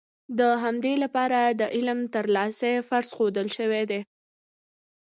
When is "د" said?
0.39-0.41, 1.59-1.61